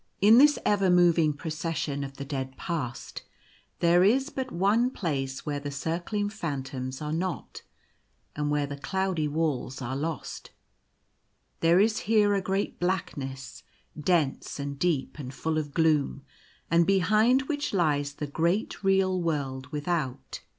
[0.19, 3.21] In this ever moving Procession of the Dead Past
[3.81, 3.91] 76 The Gate of Dread.
[3.91, 7.61] there is but one place where the circling phantoms are not,
[8.35, 10.49] and where the cloudy walls are lost.
[11.59, 13.61] There is here a great blackness,
[13.95, 16.23] dense and deep, and full of gloom,
[16.71, 20.41] and behind which lies the great real world without.